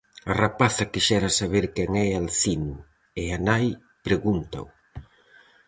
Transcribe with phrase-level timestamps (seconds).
[0.31, 2.75] A rapaza quixera saber quen é Alcino,
[3.21, 3.65] e a nai
[4.05, 4.65] pregúntao.